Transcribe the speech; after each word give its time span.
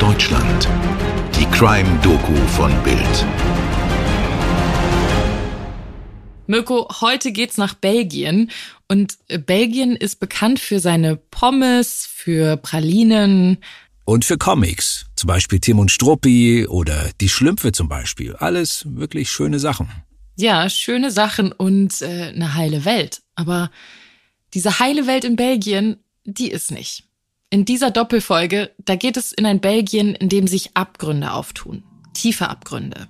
Deutschland. 0.00 0.66
Die 1.38 1.44
Crime-Doku 1.44 2.34
von 2.56 2.72
Bild. 2.82 3.26
Mirko, 6.46 6.88
heute 7.02 7.32
geht's 7.32 7.58
nach 7.58 7.74
Belgien 7.74 8.50
und 8.88 9.18
äh, 9.28 9.38
Belgien 9.38 9.94
ist 9.94 10.18
bekannt 10.18 10.58
für 10.58 10.80
seine 10.80 11.16
Pommes, 11.16 12.06
für 12.10 12.56
Pralinen. 12.56 13.58
Und 14.06 14.24
für 14.24 14.38
Comics. 14.38 15.04
Zum 15.16 15.28
Beispiel 15.28 15.60
Tim 15.60 15.78
und 15.78 15.90
Struppi 15.90 16.66
oder 16.66 17.10
Die 17.20 17.28
Schlümpfe 17.28 17.72
zum 17.72 17.90
Beispiel. 17.90 18.34
Alles 18.36 18.86
wirklich 18.88 19.30
schöne 19.30 19.58
Sachen. 19.58 19.90
Ja, 20.36 20.70
schöne 20.70 21.10
Sachen 21.10 21.52
und 21.52 22.00
äh, 22.00 22.32
eine 22.34 22.54
heile 22.54 22.86
Welt. 22.86 23.20
Aber 23.34 23.70
diese 24.54 24.78
heile 24.78 25.06
Welt 25.06 25.24
in 25.26 25.36
Belgien, 25.36 25.98
die 26.24 26.50
ist 26.50 26.70
nicht. 26.70 27.04
In 27.52 27.64
dieser 27.64 27.90
Doppelfolge, 27.90 28.70
da 28.84 28.94
geht 28.94 29.16
es 29.16 29.32
in 29.32 29.44
ein 29.44 29.60
Belgien, 29.60 30.14
in 30.14 30.28
dem 30.28 30.46
sich 30.46 30.76
Abgründe 30.76 31.32
auftun. 31.32 31.82
Tiefe 32.14 32.48
Abgründe. 32.48 33.08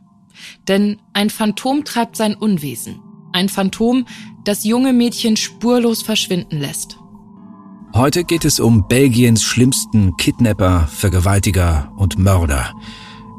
Denn 0.67 0.99
ein 1.13 1.29
Phantom 1.29 1.85
treibt 1.85 2.17
sein 2.17 2.35
Unwesen. 2.35 3.03
Ein 3.33 3.51
Phantom, 3.51 4.07
das 4.45 4.65
junge 4.65 4.95
Mädchen 4.95 5.37
spurlos 5.37 6.01
verschwinden 6.01 6.59
lässt. 6.59 6.97
Heute 7.93 8.25
geht 8.25 8.47
es 8.47 8.61
um 8.61 8.89
Belgiens 8.89 9.43
schlimmsten 9.43 10.17
Kidnapper, 10.17 10.89
Vergewaltiger 10.91 11.93
und 11.99 12.19
Mörder. 12.19 12.73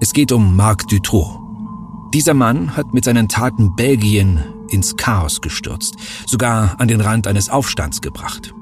Es 0.02 0.14
geht 0.14 0.32
um 0.32 0.56
Marc 0.56 0.88
Dutroux. 0.88 1.40
Dieser 2.14 2.36
Mann 2.36 2.78
hat 2.78 2.94
mit 2.94 3.06
seinen 3.06 3.28
Taten 3.28 3.76
Belgien 3.76 4.44
ins 4.70 4.98
Chaos 4.98 5.42
gestürzt, 5.42 5.96
sogar 6.28 6.80
an 6.80 6.88
den 6.88 7.02
Rand 7.02 7.26
eines 7.26 7.50
Aufstands 7.50 8.02
gebracht. 8.02 8.54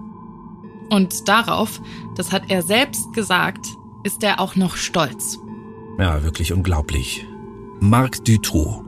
Und 0.90 1.28
darauf, 1.28 1.82
das 2.16 2.32
hat 2.32 2.44
er 2.50 2.62
selbst 2.62 3.14
gesagt, 3.14 3.66
ist 4.04 4.24
er 4.24 4.40
auch 4.40 4.56
noch 4.56 4.76
stolz. 4.76 5.40
Ja, 5.98 6.24
wirklich 6.24 6.54
unglaublich. 6.54 7.26
Marc 7.80 8.24
Dutroux 8.26 8.84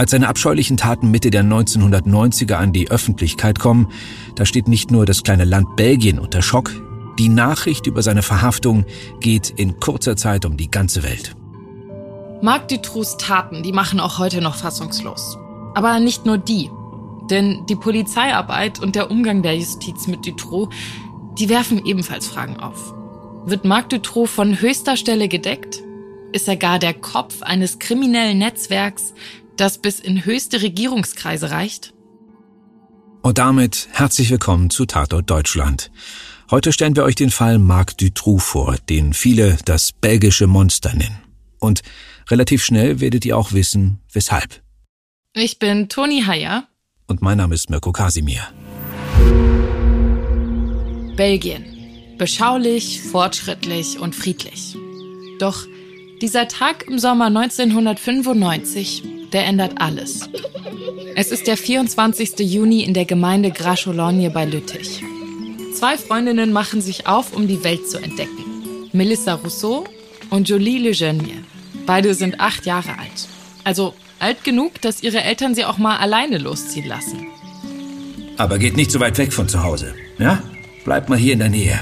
als 0.00 0.12
seine 0.12 0.28
abscheulichen 0.28 0.78
Taten 0.78 1.10
Mitte 1.10 1.30
der 1.30 1.44
1990er 1.44 2.54
an 2.54 2.72
die 2.72 2.90
Öffentlichkeit 2.90 3.58
kommen, 3.58 3.88
da 4.34 4.46
steht 4.46 4.66
nicht 4.66 4.90
nur 4.90 5.04
das 5.04 5.24
kleine 5.24 5.44
Land 5.44 5.76
Belgien 5.76 6.18
unter 6.18 6.40
Schock, 6.40 6.70
die 7.18 7.28
Nachricht 7.28 7.86
über 7.86 8.02
seine 8.02 8.22
Verhaftung 8.22 8.86
geht 9.20 9.50
in 9.50 9.78
kurzer 9.78 10.16
Zeit 10.16 10.46
um 10.46 10.56
die 10.56 10.70
ganze 10.70 11.02
Welt. 11.02 11.36
Marc 12.40 12.68
Dutroux 12.68 13.18
Taten, 13.18 13.62
die 13.62 13.72
machen 13.72 14.00
auch 14.00 14.18
heute 14.18 14.40
noch 14.40 14.54
fassungslos. 14.54 15.36
Aber 15.74 16.00
nicht 16.00 16.24
nur 16.24 16.38
die. 16.38 16.70
Denn 17.30 17.64
die 17.66 17.76
Polizeiarbeit 17.76 18.80
und 18.80 18.96
der 18.96 19.10
Umgang 19.10 19.42
der 19.42 19.56
Justiz 19.56 20.06
mit 20.06 20.26
Dutroux, 20.26 20.68
die 21.38 21.48
werfen 21.48 21.84
ebenfalls 21.86 22.26
Fragen 22.26 22.58
auf. 22.58 22.92
Wird 23.46 23.64
Marc 23.64 23.88
Dutroux 23.88 24.26
von 24.26 24.60
höchster 24.60 24.96
Stelle 24.96 25.28
gedeckt? 25.28 25.82
Ist 26.32 26.48
er 26.48 26.56
gar 26.56 26.78
der 26.78 26.94
Kopf 26.94 27.42
eines 27.42 27.78
kriminellen 27.78 28.38
Netzwerks, 28.38 29.14
das 29.56 29.78
bis 29.78 30.00
in 30.00 30.24
höchste 30.24 30.62
Regierungskreise 30.62 31.50
reicht? 31.50 31.94
Und 33.22 33.38
damit 33.38 33.88
herzlich 33.92 34.30
willkommen 34.30 34.70
zu 34.70 34.86
Tatort 34.86 35.28
Deutschland. 35.30 35.90
Heute 36.50 36.72
stellen 36.72 36.96
wir 36.96 37.04
euch 37.04 37.14
den 37.14 37.30
Fall 37.30 37.58
Marc 37.58 37.96
Dutroux 37.98 38.38
vor, 38.38 38.76
den 38.88 39.12
viele 39.12 39.56
das 39.64 39.92
belgische 39.92 40.46
Monster 40.46 40.94
nennen. 40.94 41.20
Und 41.58 41.82
relativ 42.28 42.64
schnell 42.64 43.00
werdet 43.00 43.24
ihr 43.24 43.36
auch 43.36 43.52
wissen, 43.52 44.00
weshalb. 44.12 44.62
Ich 45.34 45.58
bin 45.58 45.88
Toni 45.88 46.22
Heyer. 46.26 46.66
Und 47.10 47.22
mein 47.22 47.38
Name 47.38 47.56
ist 47.56 47.68
Mirko 47.70 47.90
Kasimir. 47.90 48.42
Belgien. 51.16 51.64
Beschaulich, 52.18 53.02
fortschrittlich 53.02 53.98
und 53.98 54.14
friedlich. 54.14 54.76
Doch 55.40 55.66
dieser 56.22 56.46
Tag 56.46 56.86
im 56.86 57.00
Sommer 57.00 57.26
1995 57.26 59.02
der 59.32 59.46
ändert 59.46 59.80
alles. 59.80 60.28
Es 61.16 61.32
ist 61.32 61.46
der 61.46 61.56
24. 61.56 62.38
Juni 62.40 62.82
in 62.82 62.94
der 62.94 63.04
Gemeinde 63.04 63.50
Grachologne 63.50 64.30
bei 64.30 64.44
Lüttich. 64.44 65.02
Zwei 65.74 65.96
Freundinnen 65.96 66.52
machen 66.52 66.80
sich 66.80 67.06
auf, 67.06 67.32
um 67.32 67.48
die 67.48 67.62
Welt 67.64 67.88
zu 67.88 67.98
entdecken. 67.98 68.88
Melissa 68.92 69.34
Rousseau 69.34 69.84
und 70.30 70.48
Jolie 70.48 70.78
Lejeune. 70.78 71.44
Beide 71.86 72.14
sind 72.14 72.40
acht 72.40 72.66
Jahre 72.66 72.98
alt. 72.98 73.28
Also 73.64 73.94
alt 74.20 74.44
genug, 74.44 74.80
dass 74.80 75.02
ihre 75.02 75.22
Eltern 75.22 75.54
sie 75.54 75.64
auch 75.64 75.78
mal 75.78 75.96
alleine 75.96 76.38
losziehen 76.38 76.86
lassen. 76.86 77.26
Aber 78.36 78.58
geht 78.58 78.76
nicht 78.76 78.90
so 78.90 79.00
weit 79.00 79.18
weg 79.18 79.32
von 79.32 79.48
zu 79.48 79.62
Hause, 79.62 79.94
ja? 80.18 80.42
Bleibt 80.84 81.08
mal 81.08 81.18
hier 81.18 81.34
in 81.34 81.40
der 81.40 81.50
Nähe. 81.50 81.78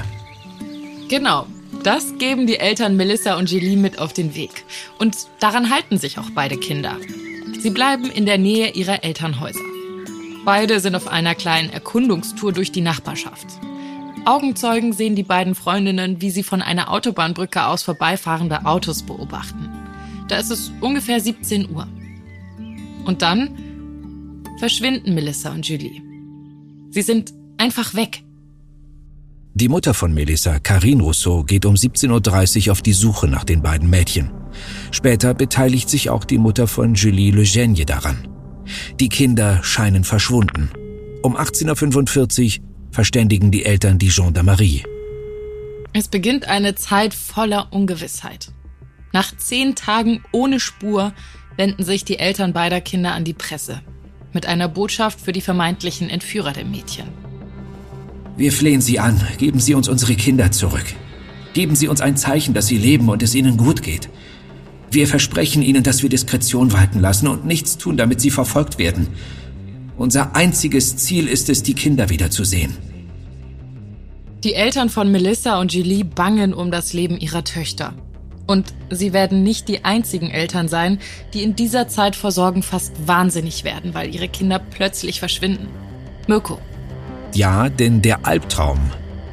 Genau, 1.09 1.47
das 1.83 2.17
geben 2.17 2.45
die 2.47 2.59
Eltern 2.59 2.97
Melissa 2.97 3.37
und 3.37 3.49
Julie 3.49 3.77
mit 3.77 3.99
auf 3.99 4.11
den 4.11 4.35
Weg. 4.35 4.65
Und 4.97 5.15
daran 5.39 5.69
halten 5.69 5.97
sich 5.97 6.17
auch 6.19 6.29
beide 6.35 6.57
Kinder. 6.57 6.97
Sie 7.59 7.69
bleiben 7.69 8.05
in 8.11 8.25
der 8.25 8.37
Nähe 8.37 8.71
ihrer 8.71 9.03
Elternhäuser. 9.03 9.63
Beide 10.43 10.79
sind 10.79 10.95
auf 10.95 11.07
einer 11.07 11.35
kleinen 11.35 11.69
Erkundungstour 11.69 12.51
durch 12.53 12.71
die 12.71 12.81
Nachbarschaft. 12.81 13.47
Augenzeugen 14.25 14.93
sehen 14.93 15.15
die 15.15 15.23
beiden 15.23 15.55
Freundinnen, 15.55 16.21
wie 16.21 16.29
sie 16.29 16.43
von 16.43 16.61
einer 16.61 16.91
Autobahnbrücke 16.91 17.65
aus 17.65 17.83
vorbeifahrende 17.83 18.65
Autos 18.65 19.03
beobachten. 19.03 19.69
Da 20.27 20.37
ist 20.37 20.51
es 20.51 20.71
ungefähr 20.81 21.19
17 21.19 21.69
Uhr. 21.71 21.87
Und 23.05 23.21
dann 23.21 23.49
verschwinden 24.59 25.13
Melissa 25.13 25.51
und 25.51 25.67
Julie. 25.67 26.01
Sie 26.91 27.01
sind 27.01 27.33
einfach 27.57 27.93
weg. 27.93 28.23
Die 29.53 29.67
Mutter 29.67 29.93
von 29.93 30.13
Melissa, 30.13 30.59
Karine 30.59 31.03
Rousseau, 31.03 31.43
geht 31.43 31.65
um 31.65 31.75
17.30 31.75 32.67
Uhr 32.67 32.71
auf 32.71 32.81
die 32.81 32.93
Suche 32.93 33.27
nach 33.27 33.43
den 33.43 33.61
beiden 33.61 33.89
Mädchen. 33.89 34.31
Später 34.91 35.33
beteiligt 35.33 35.89
sich 35.89 36.09
auch 36.09 36.23
die 36.23 36.37
Mutter 36.37 36.67
von 36.67 36.93
Julie 36.93 37.31
Legenie 37.31 37.85
daran. 37.85 38.27
Die 38.99 39.09
Kinder 39.09 39.63
scheinen 39.63 40.03
verschwunden. 40.03 40.69
Um 41.23 41.35
18.45 41.35 42.59
Uhr 42.59 42.65
verständigen 42.91 43.51
die 43.51 43.65
Eltern 43.65 43.97
die 43.97 44.09
Gendarmerie. 44.09 44.83
Es 45.93 46.07
beginnt 46.07 46.47
eine 46.47 46.75
Zeit 46.75 47.13
voller 47.13 47.73
Ungewissheit. 47.73 48.51
Nach 49.11 49.35
zehn 49.35 49.75
Tagen 49.75 50.23
ohne 50.31 50.59
Spur 50.59 51.13
wenden 51.59 51.83
sich 51.83 52.05
die 52.05 52.19
Eltern 52.19 52.53
beider 52.53 52.79
Kinder 52.79 53.11
an 53.11 53.25
die 53.25 53.33
Presse 53.33 53.81
mit 54.31 54.45
einer 54.45 54.69
Botschaft 54.69 55.19
für 55.19 55.33
die 55.33 55.41
vermeintlichen 55.41 56.09
Entführer 56.09 56.53
der 56.53 56.63
Mädchen. 56.63 57.09
Wir 58.37 58.53
flehen 58.53 58.79
Sie 58.79 58.97
an, 58.99 59.21
geben 59.37 59.59
Sie 59.59 59.73
uns 59.73 59.89
unsere 59.89 60.15
Kinder 60.15 60.53
zurück. 60.53 60.85
Geben 61.53 61.75
Sie 61.75 61.89
uns 61.89 61.99
ein 61.99 62.15
Zeichen, 62.15 62.53
dass 62.53 62.67
Sie 62.67 62.77
leben 62.77 63.09
und 63.09 63.21
es 63.23 63.35
Ihnen 63.35 63.57
gut 63.57 63.83
geht. 63.83 64.07
Wir 64.89 65.05
versprechen 65.05 65.61
Ihnen, 65.61 65.83
dass 65.83 66.01
wir 66.01 66.09
Diskretion 66.09 66.71
walten 66.71 67.01
lassen 67.01 67.27
und 67.27 67.45
nichts 67.45 67.77
tun, 67.77 67.97
damit 67.97 68.21
Sie 68.21 68.29
verfolgt 68.29 68.77
werden. 68.77 69.07
Unser 69.97 70.37
einziges 70.37 70.95
Ziel 70.95 71.27
ist 71.27 71.49
es, 71.49 71.61
die 71.61 71.73
Kinder 71.73 72.09
wiederzusehen. 72.09 72.77
Die 74.45 74.53
Eltern 74.53 74.87
von 74.87 75.11
Melissa 75.11 75.59
und 75.59 75.73
Julie 75.73 76.05
bangen 76.05 76.53
um 76.53 76.71
das 76.71 76.93
Leben 76.93 77.19
ihrer 77.19 77.43
Töchter. 77.43 77.95
Und 78.49 78.73
sie 78.89 79.13
werden 79.13 79.43
nicht 79.43 79.67
die 79.67 79.85
einzigen 79.85 80.31
Eltern 80.31 80.67
sein, 80.67 80.97
die 81.35 81.43
in 81.43 81.55
dieser 81.55 81.87
Zeit 81.87 82.15
vor 82.15 82.31
Sorgen 82.31 82.63
fast 82.63 82.93
wahnsinnig 83.05 83.63
werden, 83.63 83.93
weil 83.93 84.11
ihre 84.11 84.27
Kinder 84.27 84.57
plötzlich 84.57 85.19
verschwinden. 85.19 85.67
Mirko. 86.25 86.57
Ja, 87.35 87.69
denn 87.69 88.01
der 88.01 88.25
Albtraum 88.25 88.79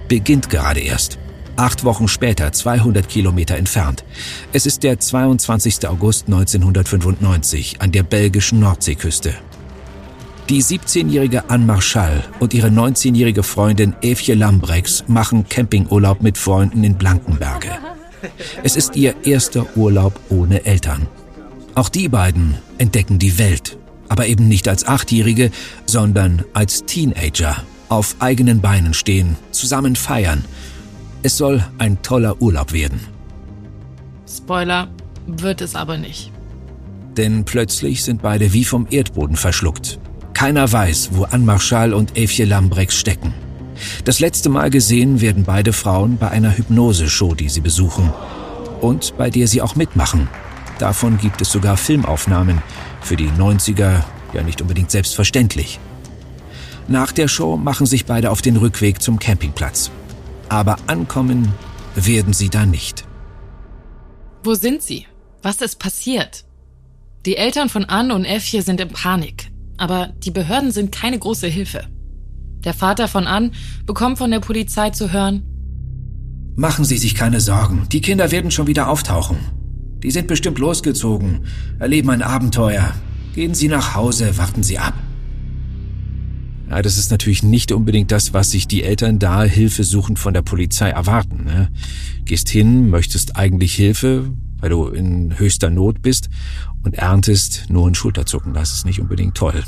beginnt 0.06 0.50
gerade 0.50 0.80
erst. 0.80 1.16
Acht 1.56 1.82
Wochen 1.84 2.08
später, 2.08 2.52
200 2.52 3.08
Kilometer 3.08 3.56
entfernt. 3.56 4.04
Es 4.52 4.66
ist 4.66 4.82
der 4.82 5.00
22. 5.00 5.88
August 5.88 6.26
1995 6.26 7.80
an 7.80 7.92
der 7.92 8.02
belgischen 8.02 8.60
Nordseeküste. 8.60 9.32
Die 10.50 10.62
17-jährige 10.62 11.48
Anne 11.48 11.64
Marschall 11.64 12.22
und 12.38 12.52
ihre 12.52 12.68
19-jährige 12.68 13.42
Freundin 13.42 13.96
Evje 14.02 14.34
Lambrex 14.34 15.04
machen 15.08 15.48
Campingurlaub 15.48 16.20
mit 16.20 16.36
Freunden 16.36 16.84
in 16.84 16.96
Blankenberge. 16.96 17.70
Es 18.62 18.76
ist 18.76 18.96
ihr 18.96 19.14
erster 19.24 19.66
Urlaub 19.76 20.18
ohne 20.28 20.64
Eltern. 20.64 21.06
Auch 21.74 21.88
die 21.88 22.08
beiden 22.08 22.56
entdecken 22.78 23.18
die 23.18 23.38
Welt, 23.38 23.78
aber 24.08 24.26
eben 24.26 24.48
nicht 24.48 24.68
als 24.68 24.86
Achtjährige, 24.86 25.50
sondern 25.84 26.44
als 26.52 26.84
Teenager, 26.84 27.56
auf 27.88 28.16
eigenen 28.18 28.60
Beinen 28.60 28.94
stehen, 28.94 29.36
zusammen 29.50 29.96
feiern– 29.96 30.44
es 31.26 31.36
soll 31.38 31.60
ein 31.78 32.00
toller 32.02 32.40
Urlaub 32.40 32.72
werden. 32.72 33.00
Spoiler, 34.28 34.86
wird 35.26 35.60
es 35.60 35.74
aber 35.74 35.98
nicht. 35.98 36.30
Denn 37.16 37.44
plötzlich 37.44 38.04
sind 38.04 38.22
beide 38.22 38.52
wie 38.52 38.64
vom 38.64 38.86
Erdboden 38.88 39.34
verschluckt. 39.34 39.98
Keiner 40.34 40.70
weiß, 40.70 41.10
wo 41.14 41.24
Anne 41.24 41.44
Marschall 41.44 41.94
und 41.94 42.16
Evje 42.16 42.44
Lambrex 42.44 42.94
stecken. 42.94 43.34
Das 44.04 44.20
letzte 44.20 44.48
Mal 44.48 44.70
gesehen 44.70 45.20
werden 45.20 45.44
beide 45.44 45.72
Frauen 45.72 46.18
bei 46.18 46.30
einer 46.30 46.56
Hypnose-Show, 46.56 47.34
die 47.34 47.48
sie 47.48 47.60
besuchen. 47.60 48.12
Und 48.80 49.16
bei 49.16 49.30
der 49.30 49.46
sie 49.48 49.62
auch 49.62 49.76
mitmachen. 49.76 50.28
Davon 50.78 51.18
gibt 51.18 51.40
es 51.40 51.50
sogar 51.50 51.76
Filmaufnahmen. 51.76 52.62
Für 53.00 53.16
die 53.16 53.28
90er 53.28 54.02
ja 54.32 54.42
nicht 54.42 54.60
unbedingt 54.60 54.90
selbstverständlich. 54.90 55.78
Nach 56.88 57.12
der 57.12 57.28
Show 57.28 57.56
machen 57.56 57.86
sich 57.86 58.04
beide 58.04 58.30
auf 58.30 58.42
den 58.42 58.56
Rückweg 58.56 59.00
zum 59.00 59.18
Campingplatz 59.18 59.90
aber 60.48 60.76
ankommen 60.86 61.52
werden 61.94 62.32
sie 62.32 62.48
da 62.48 62.66
nicht. 62.66 63.04
Wo 64.42 64.54
sind 64.54 64.82
sie? 64.82 65.06
Was 65.42 65.60
ist 65.60 65.78
passiert? 65.78 66.44
Die 67.24 67.36
Eltern 67.36 67.68
von 67.68 67.84
Anne 67.84 68.14
und 68.14 68.24
Effje 68.24 68.62
sind 68.62 68.80
in 68.80 68.88
Panik, 68.88 69.50
aber 69.76 70.12
die 70.18 70.30
Behörden 70.30 70.70
sind 70.70 70.92
keine 70.92 71.18
große 71.18 71.48
Hilfe. 71.48 71.88
Der 72.66 72.74
Vater 72.74 73.06
von 73.06 73.28
Anne 73.28 73.52
bekommt 73.86 74.18
von 74.18 74.30
der 74.30 74.40
Polizei 74.40 74.90
zu 74.90 75.12
hören, 75.12 75.42
Machen 76.56 76.84
Sie 76.84 76.98
sich 76.98 77.14
keine 77.14 77.40
Sorgen, 77.40 77.86
die 77.92 78.00
Kinder 78.00 78.32
werden 78.32 78.50
schon 78.50 78.66
wieder 78.66 78.88
auftauchen. 78.88 79.36
Die 80.02 80.10
sind 80.10 80.26
bestimmt 80.26 80.58
losgezogen, 80.58 81.44
erleben 81.78 82.10
ein 82.10 82.22
Abenteuer. 82.22 82.92
Gehen 83.34 83.54
Sie 83.54 83.68
nach 83.68 83.94
Hause, 83.94 84.36
warten 84.38 84.62
Sie 84.62 84.78
ab. 84.78 84.94
Ja, 86.68 86.82
das 86.82 86.98
ist 86.98 87.10
natürlich 87.10 87.42
nicht 87.42 87.72
unbedingt 87.72 88.10
das, 88.10 88.32
was 88.32 88.50
sich 88.50 88.66
die 88.66 88.82
Eltern 88.82 89.18
da 89.18 89.44
hilfesuchend 89.44 90.18
von 90.18 90.34
der 90.34 90.42
Polizei 90.42 90.88
erwarten. 90.88 91.44
Ne? 91.44 91.68
Gehst 92.24 92.48
hin, 92.48 92.88
möchtest 92.90 93.36
eigentlich 93.36 93.74
Hilfe, 93.74 94.32
weil 94.58 94.70
du 94.70 94.86
in 94.88 95.38
höchster 95.38 95.70
Not 95.70 96.02
bist 96.02 96.30
und 96.82 96.94
erntest 96.94 97.66
nur 97.68 97.86
ein 97.86 97.94
Schulterzucken. 97.94 98.54
Das 98.54 98.72
ist 98.72 98.86
nicht 98.86 99.00
unbedingt 99.00 99.36
toll. 99.36 99.62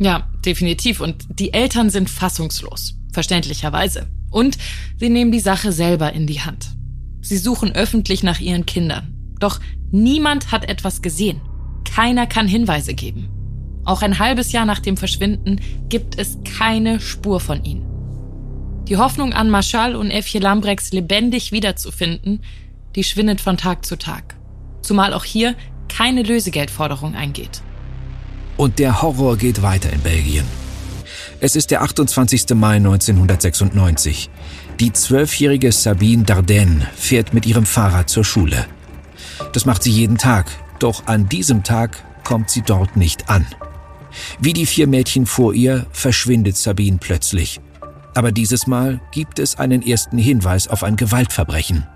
Ja, 0.00 0.28
definitiv. 0.44 1.00
Und 1.00 1.26
die 1.38 1.52
Eltern 1.52 1.90
sind 1.90 2.10
fassungslos. 2.10 2.94
Verständlicherweise. 3.12 4.08
Und 4.30 4.56
sie 4.98 5.10
nehmen 5.10 5.30
die 5.30 5.40
Sache 5.40 5.72
selber 5.72 6.12
in 6.12 6.26
die 6.26 6.40
Hand. 6.40 6.70
Sie 7.20 7.36
suchen 7.36 7.72
öffentlich 7.72 8.22
nach 8.22 8.40
ihren 8.40 8.64
Kindern. 8.64 9.14
Doch 9.38 9.60
niemand 9.90 10.52
hat 10.52 10.68
etwas 10.68 11.02
gesehen. 11.02 11.40
Keiner 11.84 12.26
kann 12.26 12.48
Hinweise 12.48 12.94
geben. 12.94 13.28
Auch 13.84 14.02
ein 14.02 14.18
halbes 14.18 14.52
Jahr 14.52 14.64
nach 14.64 14.78
dem 14.78 14.96
Verschwinden 14.96 15.60
gibt 15.88 16.18
es 16.18 16.38
keine 16.44 17.00
Spur 17.00 17.40
von 17.40 17.62
ihnen. 17.64 17.86
Die 18.88 18.96
Hoffnung 18.96 19.32
an 19.32 19.50
Marschall 19.50 19.96
und 19.96 20.10
Effie 20.10 20.38
Lambrex 20.38 20.92
lebendig 20.92 21.52
wiederzufinden, 21.52 22.42
die 22.96 23.04
schwindet 23.04 23.40
von 23.40 23.56
Tag 23.56 23.84
zu 23.84 23.96
Tag. 23.96 24.36
Zumal 24.82 25.12
auch 25.12 25.24
hier 25.24 25.54
keine 25.88 26.22
Lösegeldforderung 26.22 27.14
eingeht. 27.14 27.62
Und 28.60 28.78
der 28.78 29.00
Horror 29.00 29.38
geht 29.38 29.62
weiter 29.62 29.90
in 29.90 30.02
Belgien. 30.02 30.44
Es 31.40 31.56
ist 31.56 31.70
der 31.70 31.80
28. 31.80 32.50
Mai 32.50 32.76
1996. 32.76 34.28
Die 34.78 34.92
zwölfjährige 34.92 35.72
Sabine 35.72 36.24
Dardenne 36.24 36.86
fährt 36.94 37.32
mit 37.32 37.46
ihrem 37.46 37.64
Fahrrad 37.64 38.10
zur 38.10 38.22
Schule. 38.22 38.66
Das 39.54 39.64
macht 39.64 39.82
sie 39.82 39.90
jeden 39.90 40.18
Tag, 40.18 40.50
doch 40.78 41.06
an 41.06 41.26
diesem 41.26 41.62
Tag 41.62 42.04
kommt 42.22 42.50
sie 42.50 42.60
dort 42.60 42.98
nicht 42.98 43.30
an. 43.30 43.46
Wie 44.40 44.52
die 44.52 44.66
vier 44.66 44.86
Mädchen 44.86 45.24
vor 45.24 45.54
ihr 45.54 45.86
verschwindet 45.90 46.58
Sabine 46.58 46.98
plötzlich. 47.00 47.62
Aber 48.14 48.30
dieses 48.30 48.66
Mal 48.66 49.00
gibt 49.10 49.38
es 49.38 49.58
einen 49.58 49.80
ersten 49.80 50.18
Hinweis 50.18 50.68
auf 50.68 50.84
ein 50.84 50.96
Gewaltverbrechen. 50.96 51.86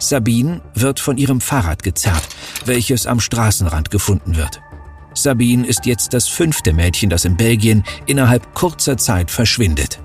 Sabine 0.00 0.62
wird 0.74 0.98
von 0.98 1.16
ihrem 1.16 1.40
Fahrrad 1.40 1.84
gezerrt, 1.84 2.26
welches 2.64 3.06
am 3.06 3.20
Straßenrand 3.20 3.92
gefunden 3.92 4.34
wird. 4.34 4.60
Sabine 5.22 5.66
ist 5.66 5.86
jetzt 5.86 6.14
das 6.14 6.28
fünfte 6.28 6.72
Mädchen, 6.72 7.10
das 7.10 7.24
in 7.24 7.36
Belgien 7.36 7.84
innerhalb 8.06 8.54
kurzer 8.54 8.96
Zeit 8.96 9.30
verschwindet. 9.30 10.00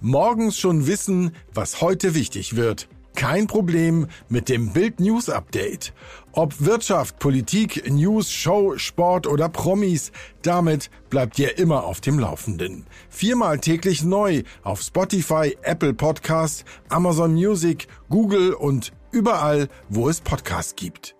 Morgens 0.00 0.58
schon 0.58 0.86
wissen, 0.86 1.30
was 1.54 1.80
heute 1.80 2.14
wichtig 2.14 2.56
wird. 2.56 2.88
Kein 3.14 3.46
Problem 3.46 4.08
mit 4.28 4.48
dem 4.48 4.72
Bild 4.72 4.98
News 4.98 5.28
Update. 5.28 5.92
Ob 6.32 6.60
Wirtschaft, 6.60 7.18
Politik, 7.18 7.88
News, 7.90 8.32
Show, 8.32 8.78
Sport 8.78 9.26
oder 9.26 9.48
Promis, 9.48 10.12
damit 10.42 10.90
bleibt 11.10 11.38
ihr 11.38 11.58
immer 11.58 11.84
auf 11.84 12.00
dem 12.00 12.18
Laufenden. 12.18 12.86
Viermal 13.10 13.58
täglich 13.58 14.02
neu 14.02 14.42
auf 14.62 14.80
Spotify, 14.80 15.56
Apple 15.62 15.94
Podcast, 15.94 16.64
Amazon 16.88 17.34
Music, 17.34 17.86
Google 18.08 18.54
und 18.54 18.92
überall, 19.12 19.68
wo 19.88 20.08
es 20.08 20.20
Podcasts 20.20 20.74
gibt. 20.74 21.14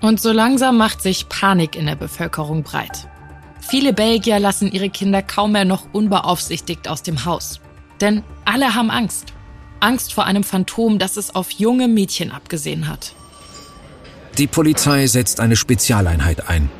Und 0.00 0.20
so 0.20 0.32
langsam 0.32 0.76
macht 0.76 1.02
sich 1.02 1.28
Panik 1.28 1.76
in 1.76 1.86
der 1.86 1.96
Bevölkerung 1.96 2.62
breit. 2.62 3.08
Viele 3.60 3.92
Belgier 3.92 4.38
lassen 4.38 4.70
ihre 4.70 4.90
Kinder 4.90 5.22
kaum 5.22 5.52
mehr 5.52 5.64
noch 5.64 5.86
unbeaufsichtigt 5.92 6.88
aus 6.88 7.02
dem 7.02 7.24
Haus. 7.24 7.60
Denn 8.00 8.22
alle 8.44 8.74
haben 8.74 8.90
Angst. 8.90 9.32
Angst 9.80 10.12
vor 10.12 10.24
einem 10.24 10.44
Phantom, 10.44 10.98
das 10.98 11.16
es 11.16 11.34
auf 11.34 11.50
junge 11.50 11.88
Mädchen 11.88 12.30
abgesehen 12.30 12.88
hat. 12.88 13.14
Die 14.38 14.46
Polizei 14.46 15.06
setzt 15.06 15.40
eine 15.40 15.56
Spezialeinheit 15.56 16.48
ein. 16.48 16.70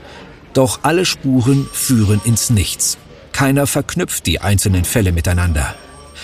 Doch 0.52 0.80
alle 0.82 1.04
Spuren 1.04 1.66
führen 1.72 2.20
ins 2.24 2.50
Nichts. 2.50 2.98
Keiner 3.32 3.66
verknüpft 3.66 4.26
die 4.26 4.40
einzelnen 4.40 4.84
Fälle 4.84 5.12
miteinander. 5.12 5.74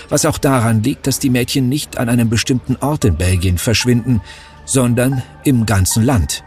Was 0.08 0.24
auch 0.24 0.38
daran 0.38 0.82
liegt, 0.82 1.06
dass 1.06 1.18
die 1.18 1.30
Mädchen 1.30 1.68
nicht 1.68 1.98
an 1.98 2.08
einem 2.08 2.28
bestimmten 2.30 2.76
Ort 2.76 3.04
in 3.04 3.16
Belgien 3.16 3.58
verschwinden, 3.58 4.22
sondern 4.64 5.22
im 5.44 5.66
ganzen 5.66 6.02
Land. 6.02 6.44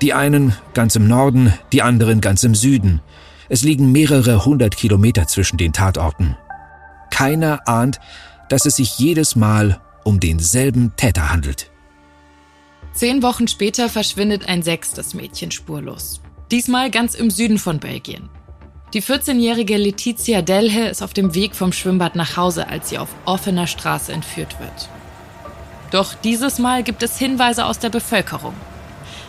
Die 0.00 0.12
einen 0.12 0.54
ganz 0.74 0.94
im 0.94 1.08
Norden, 1.08 1.52
die 1.72 1.82
anderen 1.82 2.20
ganz 2.20 2.44
im 2.44 2.54
Süden. 2.54 3.00
Es 3.48 3.62
liegen 3.62 3.90
mehrere 3.90 4.44
hundert 4.44 4.76
Kilometer 4.76 5.26
zwischen 5.26 5.56
den 5.56 5.72
Tatorten. 5.72 6.36
Keiner 7.10 7.66
ahnt, 7.66 7.98
dass 8.48 8.64
es 8.64 8.76
sich 8.76 8.98
jedes 8.98 9.34
Mal 9.34 9.80
um 10.04 10.20
denselben 10.20 10.92
Täter 10.96 11.30
handelt. 11.32 11.70
Zehn 12.92 13.22
Wochen 13.22 13.48
später 13.48 13.88
verschwindet 13.88 14.48
ein 14.48 14.62
sechstes 14.62 15.14
Mädchen 15.14 15.50
spurlos. 15.50 16.20
Diesmal 16.50 16.90
ganz 16.90 17.14
im 17.14 17.30
Süden 17.30 17.58
von 17.58 17.80
Belgien. 17.80 18.28
Die 18.94 19.02
14-jährige 19.02 19.76
Letizia 19.76 20.42
Delhe 20.42 20.88
ist 20.88 21.02
auf 21.02 21.12
dem 21.12 21.34
Weg 21.34 21.54
vom 21.54 21.72
Schwimmbad 21.72 22.16
nach 22.16 22.36
Hause, 22.36 22.68
als 22.68 22.88
sie 22.88 22.98
auf 22.98 23.08
offener 23.26 23.66
Straße 23.66 24.12
entführt 24.12 24.58
wird. 24.60 24.88
Doch 25.90 26.14
dieses 26.14 26.58
Mal 26.58 26.82
gibt 26.82 27.02
es 27.02 27.18
Hinweise 27.18 27.66
aus 27.66 27.78
der 27.78 27.90
Bevölkerung. 27.90 28.54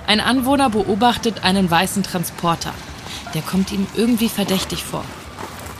Ein 0.09 0.21
Anwohner 0.21 0.71
beobachtet 0.71 1.43
einen 1.43 1.69
weißen 1.69 2.01
Transporter. 2.01 2.73
Der 3.35 3.43
kommt 3.43 3.71
ihm 3.71 3.85
irgendwie 3.95 4.27
verdächtig 4.27 4.83
vor. 4.83 5.05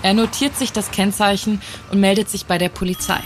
Er 0.04 0.14
notiert 0.14 0.56
sich 0.56 0.72
das 0.72 0.92
Kennzeichen 0.92 1.64
und 1.92 2.00
meldet 2.00 2.30
sich 2.30 2.46
bei 2.46 2.60
der 2.60 2.70
Polizei. 2.70 3.22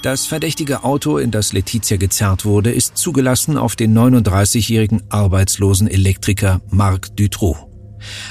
Das 0.00 0.24
verdächtige 0.24 0.84
Auto, 0.84 1.18
in 1.18 1.32
das 1.32 1.52
Letizia 1.52 1.98
gezerrt 1.98 2.46
wurde, 2.46 2.72
ist 2.72 2.96
zugelassen 2.96 3.58
auf 3.58 3.76
den 3.76 3.94
39-jährigen 3.94 5.02
arbeitslosen 5.10 5.86
Elektriker 5.86 6.62
Marc 6.70 7.14
Dutroux. 7.14 7.58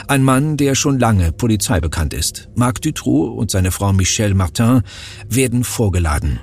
Ein 0.07 0.23
Mann, 0.23 0.57
der 0.57 0.73
schon 0.73 0.97
lange 0.97 1.31
Polizei 1.31 1.81
bekannt 1.81 2.15
ist. 2.15 2.49
Marc 2.55 2.81
Dutroux 2.81 3.27
und 3.27 3.51
seine 3.51 3.69
Frau 3.69 3.93
Michelle 3.93 4.33
Martin 4.33 4.81
werden 5.29 5.63
vorgeladen. 5.63 6.39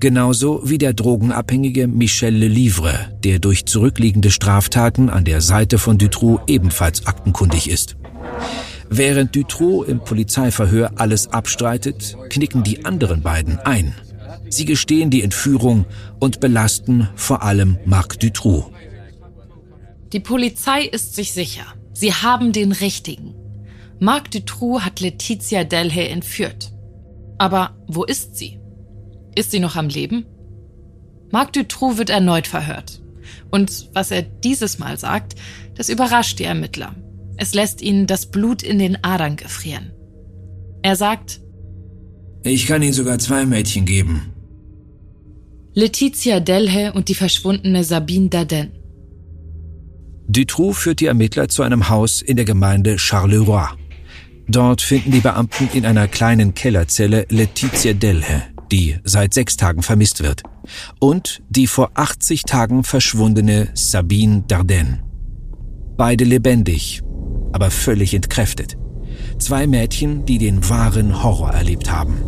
Genauso 0.00 0.60
wie 0.64 0.78
der 0.78 0.92
drogenabhängige 0.92 1.88
Michel 1.88 2.34
Lelivre, 2.34 3.18
der 3.24 3.40
durch 3.40 3.66
zurückliegende 3.66 4.30
Straftaten 4.30 5.10
an 5.10 5.24
der 5.24 5.40
Seite 5.40 5.78
von 5.78 5.98
Dutroux 5.98 6.38
ebenfalls 6.46 7.06
aktenkundig 7.06 7.68
ist. 7.68 7.96
Während 8.90 9.34
Dutroux 9.34 9.82
im 9.82 9.98
Polizeiverhör 10.00 10.92
alles 10.96 11.28
abstreitet, 11.32 12.16
knicken 12.30 12.62
die 12.62 12.84
anderen 12.84 13.22
beiden 13.22 13.58
ein. 13.58 13.94
Sie 14.48 14.64
gestehen 14.64 15.10
die 15.10 15.22
Entführung 15.22 15.84
und 16.20 16.40
belasten 16.40 17.08
vor 17.16 17.42
allem 17.42 17.78
Marc 17.84 18.20
Dutroux. 18.20 18.70
Die 20.12 20.20
Polizei 20.20 20.84
ist 20.84 21.16
sich 21.16 21.32
sicher. 21.32 21.66
Sie 21.92 22.14
haben 22.14 22.52
den 22.52 22.72
Richtigen. 22.72 23.34
Marc 23.98 24.30
Dutroux 24.30 24.80
hat 24.80 25.00
Letizia 25.00 25.64
Delhay 25.64 26.06
entführt. 26.06 26.72
Aber 27.36 27.76
wo 27.88 28.04
ist 28.04 28.36
sie? 28.36 28.57
Ist 29.34 29.50
sie 29.50 29.60
noch 29.60 29.76
am 29.76 29.88
Leben? 29.88 30.26
Marc 31.30 31.52
Dutroux 31.52 31.98
wird 31.98 32.10
erneut 32.10 32.46
verhört. 32.46 33.02
Und 33.50 33.90
was 33.92 34.10
er 34.10 34.22
dieses 34.22 34.78
Mal 34.78 34.98
sagt, 34.98 35.34
das 35.74 35.88
überrascht 35.88 36.38
die 36.38 36.44
Ermittler. 36.44 36.94
Es 37.36 37.54
lässt 37.54 37.82
ihnen 37.82 38.06
das 38.06 38.30
Blut 38.30 38.62
in 38.62 38.78
den 38.78 39.02
Adern 39.04 39.36
gefrieren. 39.36 39.92
Er 40.82 40.96
sagt, 40.96 41.40
Ich 42.42 42.66
kann 42.66 42.82
Ihnen 42.82 42.92
sogar 42.92 43.18
zwei 43.18 43.46
Mädchen 43.46 43.84
geben. 43.84 44.32
Letizia 45.74 46.40
Delhe 46.40 46.92
und 46.92 47.08
die 47.08 47.14
verschwundene 47.14 47.84
Sabine 47.84 48.28
Daden. 48.28 48.72
Dutroux 50.28 50.72
führt 50.72 51.00
die 51.00 51.06
Ermittler 51.06 51.48
zu 51.48 51.62
einem 51.62 51.88
Haus 51.88 52.20
in 52.20 52.36
der 52.36 52.44
Gemeinde 52.44 52.98
Charleroi. 52.98 53.68
Dort 54.48 54.82
finden 54.82 55.10
die 55.10 55.20
Beamten 55.20 55.68
in 55.74 55.86
einer 55.86 56.08
kleinen 56.08 56.54
Kellerzelle 56.54 57.26
Letizia 57.28 57.92
Delhe, 57.92 58.42
die 58.72 58.98
seit 59.04 59.34
sechs 59.34 59.56
Tagen 59.56 59.82
vermisst 59.82 60.22
wird, 60.22 60.42
und 61.00 61.42
die 61.48 61.66
vor 61.66 61.90
80 61.94 62.42
Tagen 62.42 62.84
verschwundene 62.84 63.68
Sabine 63.74 64.44
Dardenne. 64.46 65.02
Beide 65.96 66.24
lebendig, 66.24 67.02
aber 67.52 67.70
völlig 67.70 68.14
entkräftet. 68.14 68.76
Zwei 69.38 69.66
Mädchen, 69.66 70.24
die 70.26 70.38
den 70.38 70.68
wahren 70.68 71.22
Horror 71.22 71.50
erlebt 71.50 71.90
haben. 71.90 72.22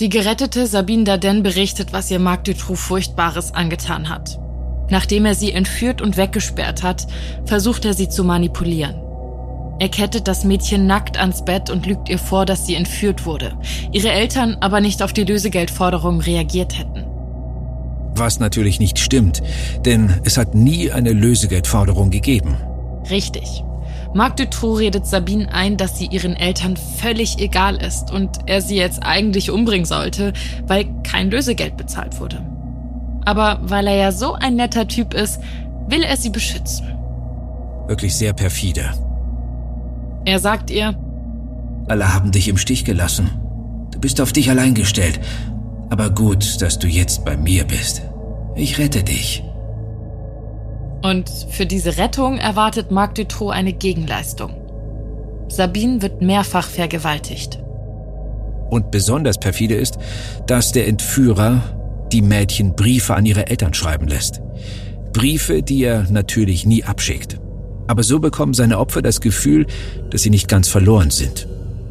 Die 0.00 0.08
gerettete 0.08 0.66
Sabine 0.66 1.04
Dardenne 1.04 1.42
berichtet, 1.42 1.92
was 1.92 2.10
ihr 2.10 2.18
Marc 2.18 2.44
Dutroux 2.44 2.76
Furchtbares 2.76 3.52
angetan 3.52 4.08
hat. 4.08 4.38
Nachdem 4.90 5.24
er 5.24 5.34
sie 5.34 5.52
entführt 5.52 6.02
und 6.02 6.16
weggesperrt 6.16 6.82
hat, 6.82 7.06
versucht 7.44 7.84
er 7.84 7.94
sie 7.94 8.08
zu 8.08 8.24
manipulieren. 8.24 8.96
Er 9.82 9.88
kettet 9.88 10.28
das 10.28 10.44
Mädchen 10.44 10.86
nackt 10.86 11.18
ans 11.18 11.44
Bett 11.44 11.68
und 11.68 11.86
lügt 11.86 12.08
ihr 12.08 12.20
vor, 12.20 12.46
dass 12.46 12.66
sie 12.66 12.76
entführt 12.76 13.26
wurde, 13.26 13.58
ihre 13.90 14.12
Eltern 14.12 14.56
aber 14.60 14.80
nicht 14.80 15.02
auf 15.02 15.12
die 15.12 15.24
Lösegeldforderung 15.24 16.20
reagiert 16.20 16.78
hätten. 16.78 17.04
Was 18.14 18.38
natürlich 18.38 18.78
nicht 18.78 19.00
stimmt, 19.00 19.42
denn 19.84 20.20
es 20.22 20.36
hat 20.36 20.54
nie 20.54 20.92
eine 20.92 21.12
Lösegeldforderung 21.12 22.10
gegeben. 22.10 22.58
Richtig. 23.10 23.64
Marc 24.14 24.36
Dutroux 24.36 24.74
redet 24.74 25.04
Sabine 25.04 25.52
ein, 25.52 25.76
dass 25.76 25.98
sie 25.98 26.06
ihren 26.06 26.36
Eltern 26.36 26.76
völlig 26.76 27.40
egal 27.40 27.74
ist 27.74 28.12
und 28.12 28.30
er 28.46 28.62
sie 28.62 28.76
jetzt 28.76 29.02
eigentlich 29.02 29.50
umbringen 29.50 29.84
sollte, 29.84 30.32
weil 30.64 30.86
kein 31.02 31.28
Lösegeld 31.28 31.76
bezahlt 31.76 32.20
wurde. 32.20 32.40
Aber 33.24 33.58
weil 33.62 33.88
er 33.88 33.96
ja 33.96 34.12
so 34.12 34.34
ein 34.34 34.54
netter 34.54 34.86
Typ 34.86 35.12
ist, 35.12 35.40
will 35.88 36.04
er 36.04 36.16
sie 36.16 36.30
beschützen. 36.30 36.86
Wirklich 37.88 38.14
sehr 38.14 38.32
perfide. 38.32 38.92
Er 40.24 40.38
sagt 40.38 40.70
ihr, 40.70 40.94
alle 41.88 42.14
haben 42.14 42.30
dich 42.30 42.48
im 42.48 42.56
Stich 42.56 42.84
gelassen. 42.84 43.30
Du 43.90 43.98
bist 43.98 44.20
auf 44.20 44.32
dich 44.32 44.50
allein 44.50 44.74
gestellt. 44.74 45.20
Aber 45.90 46.10
gut, 46.10 46.62
dass 46.62 46.78
du 46.78 46.86
jetzt 46.86 47.24
bei 47.24 47.36
mir 47.36 47.64
bist. 47.64 48.02
Ich 48.54 48.78
rette 48.78 49.02
dich. 49.02 49.42
Und 51.02 51.28
für 51.50 51.66
diese 51.66 51.98
Rettung 51.98 52.38
erwartet 52.38 52.90
Marc 52.90 53.16
Dutroux 53.16 53.50
eine 53.50 53.72
Gegenleistung. 53.72 54.52
Sabine 55.48 56.00
wird 56.00 56.22
mehrfach 56.22 56.68
vergewaltigt. 56.68 57.58
Und 58.70 58.90
besonders 58.90 59.38
perfide 59.38 59.74
ist, 59.74 59.98
dass 60.46 60.72
der 60.72 60.88
Entführer 60.88 61.60
die 62.10 62.22
Mädchen 62.22 62.74
Briefe 62.74 63.14
an 63.14 63.26
ihre 63.26 63.48
Eltern 63.48 63.74
schreiben 63.74 64.06
lässt. 64.06 64.40
Briefe, 65.12 65.62
die 65.62 65.84
er 65.84 66.06
natürlich 66.10 66.64
nie 66.64 66.84
abschickt. 66.84 67.38
Aber 67.86 68.02
so 68.02 68.20
bekommen 68.20 68.54
seine 68.54 68.78
Opfer 68.78 69.02
das 69.02 69.20
Gefühl, 69.20 69.66
dass 70.10 70.22
sie 70.22 70.30
nicht 70.30 70.48
ganz 70.48 70.68
verloren 70.68 71.10
sind. 71.10 71.48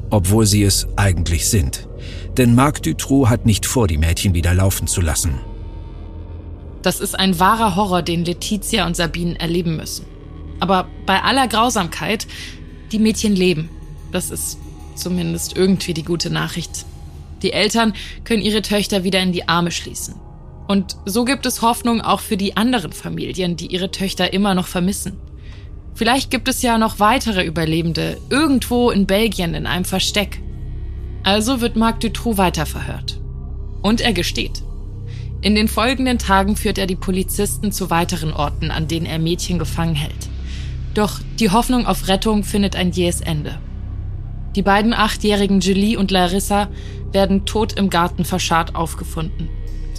Obwohl 0.09 0.45
sie 0.45 0.63
es 0.63 0.87
eigentlich 0.95 1.49
sind. 1.49 1.87
Denn 2.37 2.55
Marc 2.55 2.83
Dutroux 2.83 3.29
hat 3.29 3.45
nicht 3.45 3.65
vor, 3.65 3.87
die 3.87 3.97
Mädchen 3.97 4.33
wieder 4.33 4.53
laufen 4.53 4.87
zu 4.87 5.01
lassen. 5.01 5.39
Das 6.81 6.99
ist 6.99 7.17
ein 7.17 7.39
wahrer 7.39 7.75
Horror, 7.75 8.01
den 8.01 8.25
Letizia 8.25 8.85
und 8.87 8.95
Sabine 8.95 9.39
erleben 9.39 9.77
müssen. 9.77 10.05
Aber 10.59 10.87
bei 11.05 11.21
aller 11.21 11.47
Grausamkeit, 11.47 12.27
die 12.91 12.99
Mädchen 12.99 13.35
leben. 13.35 13.69
Das 14.11 14.31
ist 14.31 14.57
zumindest 14.95 15.55
irgendwie 15.55 15.93
die 15.93 16.03
gute 16.03 16.29
Nachricht. 16.29 16.85
Die 17.41 17.53
Eltern 17.53 17.93
können 18.23 18.41
ihre 18.41 18.61
Töchter 18.61 19.03
wieder 19.03 19.21
in 19.21 19.31
die 19.31 19.47
Arme 19.47 19.71
schließen. 19.71 20.15
Und 20.67 20.95
so 21.05 21.25
gibt 21.25 21.45
es 21.45 21.61
Hoffnung 21.61 22.01
auch 22.01 22.19
für 22.19 22.37
die 22.37 22.55
anderen 22.55 22.93
Familien, 22.93 23.57
die 23.57 23.67
ihre 23.67 23.91
Töchter 23.91 24.31
immer 24.33 24.53
noch 24.53 24.67
vermissen. 24.67 25.17
Vielleicht 25.93 26.31
gibt 26.31 26.47
es 26.47 26.61
ja 26.61 26.77
noch 26.77 26.99
weitere 26.99 27.45
Überlebende, 27.45 28.17
irgendwo 28.29 28.91
in 28.91 29.05
Belgien 29.05 29.53
in 29.53 29.67
einem 29.67 29.85
Versteck. 29.85 30.41
Also 31.23 31.61
wird 31.61 31.75
Marc 31.75 31.99
Dutroux 31.99 32.37
weiterverhört. 32.37 33.19
Und 33.81 34.01
er 34.01 34.13
gesteht. 34.13 34.63
In 35.41 35.55
den 35.55 35.67
folgenden 35.67 36.19
Tagen 36.19 36.55
führt 36.55 36.77
er 36.77 36.87
die 36.87 36.95
Polizisten 36.95 37.71
zu 37.71 37.89
weiteren 37.89 38.31
Orten, 38.31 38.71
an 38.71 38.87
denen 38.87 39.05
er 39.05 39.19
Mädchen 39.19 39.59
gefangen 39.59 39.95
hält. 39.95 40.29
Doch 40.93 41.19
die 41.39 41.49
Hoffnung 41.49 41.85
auf 41.87 42.07
Rettung 42.07 42.43
findet 42.43 42.75
ein 42.75 42.91
jähes 42.91 43.21
Ende. 43.21 43.57
Die 44.55 44.61
beiden 44.61 44.93
achtjährigen 44.93 45.61
Julie 45.61 45.97
und 45.97 46.11
Larissa 46.11 46.69
werden 47.11 47.45
tot 47.45 47.73
im 47.73 47.89
Garten 47.89 48.25
verscharrt 48.25 48.75
aufgefunden. 48.75 49.49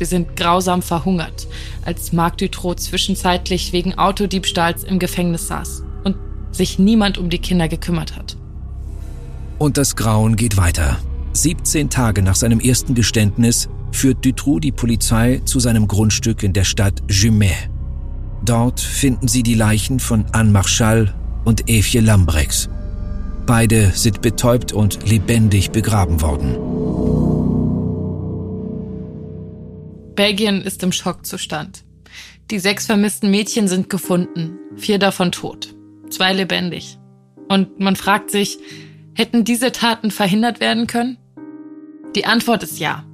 Sie 0.03 0.07
sind 0.07 0.35
grausam 0.35 0.83
verhungert, 0.83 1.47
als 1.85 2.13
Marc 2.13 2.39
Dutroux 2.39 2.75
zwischenzeitlich 2.75 3.73
wegen 3.73 3.97
Autodiebstahls 3.97 4.83
im 4.83 4.99
Gefängnis 4.99 5.47
saß 5.47 5.85
und 6.03 6.17
sich 6.51 6.81
niemand 6.81 7.19
um 7.19 7.31
die 7.31 7.39
Kinder 7.39 7.69
gekümmert 7.69 8.17
hat. 8.17 8.37
Und 9.59 9.77
das 9.77 9.95
Grauen 9.95 10.35
geht 10.35 10.57
weiter. 10.57 10.99
17 11.35 11.89
Tage 11.89 12.23
nach 12.23 12.35
seinem 12.35 12.59
ersten 12.59 12.97
Geständnis 12.97 13.69
führt 13.93 14.25
Dutroux 14.25 14.59
die 14.59 14.73
Polizei 14.73 15.41
zu 15.45 15.61
seinem 15.61 15.87
Grundstück 15.87 16.43
in 16.43 16.53
der 16.53 16.65
Stadt 16.65 17.01
Jumet. 17.09 17.71
Dort 18.45 18.81
finden 18.81 19.29
sie 19.29 19.45
die 19.45 19.55
Leichen 19.55 20.01
von 20.01 20.25
Anne 20.33 20.51
Marchal 20.51 21.15
und 21.45 21.71
Evie 21.71 22.01
Lambrex. 22.01 22.69
Beide 23.47 23.93
sind 23.95 24.21
betäubt 24.21 24.73
und 24.73 25.09
lebendig 25.09 25.71
begraben 25.71 26.21
worden. 26.23 26.57
Belgien 30.14 30.62
ist 30.62 30.83
im 30.83 30.92
Schockzustand. 30.92 31.85
Die 32.50 32.59
sechs 32.59 32.87
vermissten 32.87 33.31
Mädchen 33.31 33.69
sind 33.69 33.88
gefunden, 33.88 34.59
vier 34.76 34.99
davon 34.99 35.33
tot, 35.33 35.75
zwei 36.11 36.33
lebendig. 36.33 36.99
Und 37.49 37.81
man 37.81 37.97
fragt 37.97 38.31
sich, 38.31 38.59
hätten 39.14 39.45
diese 39.45 39.73
Taten 39.73 40.11
verhindert 40.11 40.61
werden 40.61 40.87
können? 40.87 41.19
Die 42.14 42.26
Antwort 42.26 42.62
ist 42.62 42.78
ja. 42.78 43.04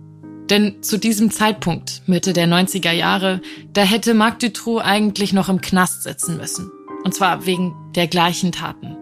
Denn 0.51 0.83
zu 0.83 0.99
diesem 0.99 1.31
Zeitpunkt, 1.31 2.03
Mitte 2.07 2.33
der 2.33 2.49
90er 2.49 2.93
Jahre, 2.93 3.43
da 3.73 3.83
hätte 3.83 4.15
Marc 4.15 4.41
Dutroux 4.41 4.79
eigentlich 4.79 5.33
noch 5.33 5.49
im 5.49 5.61
Knast 5.61 6.03
sitzen 6.03 6.37
müssen. 6.37 6.71
Und 7.05 7.15
zwar 7.15 7.47
wegen 7.47 7.75
der 7.95 8.09
gleichen 8.09 8.51
Taten. 8.51 8.97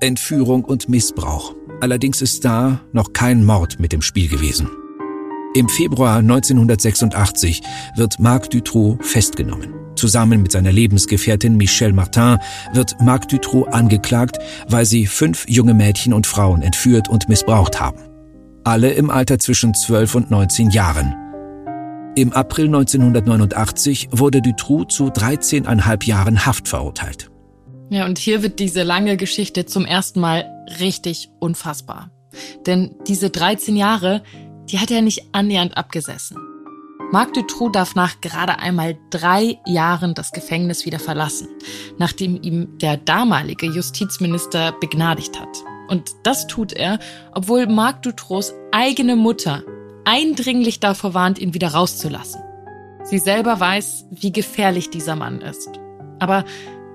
Entführung 0.00 0.64
und 0.64 0.88
Missbrauch. 0.88 1.54
Allerdings 1.80 2.22
ist 2.22 2.44
da 2.44 2.80
noch 2.92 3.12
kein 3.12 3.44
Mord 3.44 3.78
mit 3.78 3.92
dem 3.92 4.02
Spiel 4.02 4.28
gewesen. 4.28 4.68
Im 5.58 5.68
Februar 5.68 6.18
1986 6.18 7.62
wird 7.96 8.20
Marc 8.20 8.48
Dutroux 8.50 8.96
festgenommen. 9.00 9.74
Zusammen 9.96 10.40
mit 10.40 10.52
seiner 10.52 10.70
Lebensgefährtin 10.70 11.56
Michelle 11.56 11.92
Martin 11.92 12.38
wird 12.72 12.94
Marc 13.00 13.28
Dutroux 13.28 13.64
angeklagt, 13.64 14.38
weil 14.68 14.86
sie 14.86 15.06
fünf 15.06 15.44
junge 15.48 15.74
Mädchen 15.74 16.12
und 16.12 16.28
Frauen 16.28 16.62
entführt 16.62 17.08
und 17.08 17.28
missbraucht 17.28 17.80
haben 17.80 17.98
alle 18.68 18.92
im 18.92 19.08
Alter 19.08 19.38
zwischen 19.38 19.72
12 19.72 20.14
und 20.14 20.30
19 20.30 20.68
Jahren. 20.68 21.14
Im 22.16 22.34
April 22.34 22.66
1989 22.66 24.08
wurde 24.10 24.42
Dutroux 24.42 24.84
zu 24.84 25.06
13,5 25.06 26.04
Jahren 26.04 26.44
Haft 26.44 26.68
verurteilt. 26.68 27.30
Ja, 27.88 28.04
und 28.04 28.18
hier 28.18 28.42
wird 28.42 28.58
diese 28.58 28.82
lange 28.82 29.16
Geschichte 29.16 29.64
zum 29.64 29.86
ersten 29.86 30.20
Mal 30.20 30.44
richtig 30.80 31.30
unfassbar. 31.38 32.10
Denn 32.66 32.94
diese 33.06 33.30
13 33.30 33.74
Jahre, 33.74 34.22
die 34.70 34.78
hat 34.78 34.90
er 34.90 35.02
nicht 35.02 35.24
annähernd 35.32 35.76
abgesessen. 35.76 36.36
Marc 37.10 37.32
Dutroux 37.32 37.70
darf 37.70 37.94
nach 37.94 38.20
gerade 38.20 38.58
einmal 38.58 38.98
drei 39.08 39.58
Jahren 39.66 40.12
das 40.12 40.30
Gefängnis 40.30 40.84
wieder 40.84 40.98
verlassen, 40.98 41.48
nachdem 41.96 42.40
ihm 42.42 42.78
der 42.78 42.98
damalige 42.98 43.66
Justizminister 43.66 44.72
begnadigt 44.72 45.40
hat. 45.40 45.64
Und 45.88 46.10
das 46.24 46.46
tut 46.46 46.74
er, 46.74 46.98
obwohl 47.32 47.66
Marc 47.66 48.02
Dutros 48.02 48.52
eigene 48.72 49.16
Mutter 49.16 49.62
eindringlich 50.04 50.80
davor 50.80 51.14
warnt, 51.14 51.38
ihn 51.38 51.54
wieder 51.54 51.68
rauszulassen. 51.68 52.42
Sie 53.04 53.18
selber 53.18 53.58
weiß, 53.58 54.04
wie 54.10 54.32
gefährlich 54.32 54.90
dieser 54.90 55.16
Mann 55.16 55.40
ist. 55.40 55.80
Aber 56.18 56.44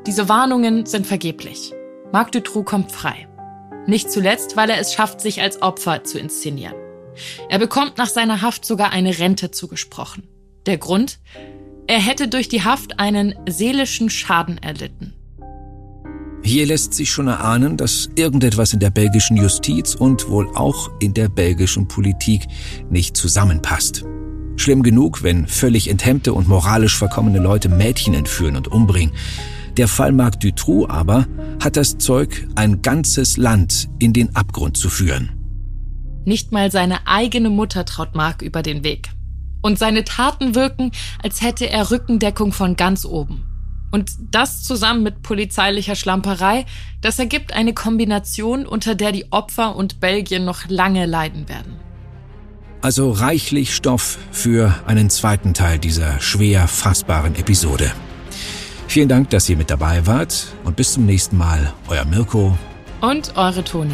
diese 0.05 0.29
Warnungen 0.29 0.85
sind 0.85 1.07
vergeblich. 1.07 1.73
Marc 2.11 2.31
Dutroux 2.33 2.63
kommt 2.63 2.91
frei. 2.91 3.27
Nicht 3.87 4.11
zuletzt, 4.11 4.55
weil 4.55 4.69
er 4.69 4.77
es 4.77 4.93
schafft, 4.93 5.21
sich 5.21 5.41
als 5.41 5.63
Opfer 5.63 6.03
zu 6.03 6.19
inszenieren. 6.19 6.75
Er 7.49 7.59
bekommt 7.59 7.97
nach 7.97 8.07
seiner 8.09 8.41
Haft 8.41 8.65
sogar 8.65 8.91
eine 8.91 9.17
Rente 9.19 9.51
zugesprochen. 9.51 10.27
Der 10.65 10.77
Grund? 10.77 11.19
Er 11.87 11.99
hätte 11.99 12.27
durch 12.27 12.47
die 12.47 12.63
Haft 12.63 12.99
einen 12.99 13.35
seelischen 13.47 14.09
Schaden 14.09 14.57
erlitten. 14.57 15.13
Hier 16.45 16.65
lässt 16.65 16.93
sich 16.93 17.09
schon 17.09 17.27
erahnen, 17.27 17.77
dass 17.77 18.09
irgendetwas 18.15 18.73
in 18.73 18.79
der 18.79 18.89
belgischen 18.89 19.37
Justiz 19.37 19.95
und 19.95 20.27
wohl 20.27 20.49
auch 20.55 20.91
in 20.99 21.13
der 21.13 21.29
belgischen 21.29 21.87
Politik 21.87 22.47
nicht 22.89 23.15
zusammenpasst. 23.15 24.03
Schlimm 24.57 24.83
genug, 24.83 25.23
wenn 25.23 25.47
völlig 25.47 25.89
enthemmte 25.89 26.33
und 26.33 26.47
moralisch 26.47 26.97
verkommene 26.97 27.39
Leute 27.39 27.69
Mädchen 27.69 28.13
entführen 28.13 28.57
und 28.57 28.67
umbringen. 28.67 29.15
Der 29.77 29.87
Fall 29.87 30.11
Marc 30.11 30.39
Dutroux 30.41 30.87
aber 30.87 31.25
hat 31.61 31.77
das 31.77 31.97
Zeug, 31.97 32.47
ein 32.55 32.81
ganzes 32.81 33.37
Land 33.37 33.89
in 33.99 34.13
den 34.13 34.35
Abgrund 34.35 34.77
zu 34.77 34.89
führen. 34.89 35.42
Nicht 36.25 36.51
mal 36.51 36.71
seine 36.71 37.07
eigene 37.07 37.49
Mutter 37.49 37.85
traut 37.85 38.15
Marc 38.15 38.41
über 38.41 38.61
den 38.61 38.83
Weg. 38.83 39.09
Und 39.61 39.79
seine 39.79 40.03
Taten 40.03 40.55
wirken, 40.55 40.91
als 41.21 41.41
hätte 41.41 41.69
er 41.69 41.91
Rückendeckung 41.91 42.51
von 42.51 42.75
ganz 42.75 43.05
oben. 43.05 43.45
Und 43.91 44.11
das 44.31 44.63
zusammen 44.63 45.03
mit 45.03 45.21
polizeilicher 45.21 45.95
Schlamperei, 45.95 46.65
das 47.01 47.19
ergibt 47.19 47.53
eine 47.53 47.73
Kombination, 47.73 48.65
unter 48.65 48.95
der 48.95 49.11
die 49.11 49.31
Opfer 49.31 49.75
und 49.75 49.99
Belgien 49.99 50.45
noch 50.45 50.67
lange 50.67 51.05
leiden 51.05 51.47
werden. 51.47 51.77
Also 52.81 53.11
reichlich 53.11 53.73
Stoff 53.73 54.17
für 54.31 54.75
einen 54.87 55.09
zweiten 55.09 55.53
Teil 55.53 55.79
dieser 55.79 56.19
schwer 56.19 56.67
fassbaren 56.67 57.35
Episode. 57.35 57.91
Vielen 58.87 59.07
Dank, 59.07 59.29
dass 59.29 59.47
ihr 59.47 59.57
mit 59.57 59.69
dabei 59.69 60.05
wart 60.05 60.47
und 60.65 60.75
bis 60.75 60.93
zum 60.93 61.05
nächsten 61.05 61.37
Mal. 61.37 61.73
Euer 61.87 62.05
Mirko 62.05 62.57
und 63.03 63.35
eure 63.35 63.63
Toni. 63.63 63.93